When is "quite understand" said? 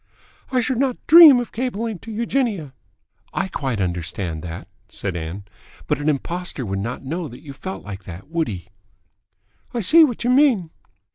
3.47-4.41